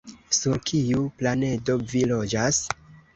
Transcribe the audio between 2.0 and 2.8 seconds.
loĝas?